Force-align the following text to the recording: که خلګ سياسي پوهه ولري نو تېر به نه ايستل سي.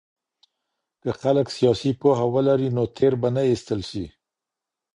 که 1.01 1.11
خلګ 1.21 1.45
سياسي 1.57 1.91
پوهه 2.01 2.25
ولري 2.33 2.69
نو 2.77 2.83
تېر 2.97 3.13
به 3.21 3.29
نه 3.35 3.41
ايستل 3.49 3.81
سي. 3.89 4.05